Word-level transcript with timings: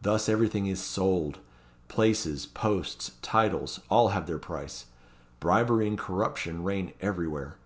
Thus 0.00 0.28
everything 0.28 0.66
is 0.66 0.82
sold; 0.82 1.38
places, 1.86 2.46
posts, 2.46 3.12
titles, 3.22 3.78
all 3.88 4.08
have 4.08 4.26
their 4.26 4.40
price 4.40 4.86
bribery 5.38 5.86
and 5.86 5.96
corruption 5.96 6.64
reign 6.64 6.94
everywhere. 7.00 7.58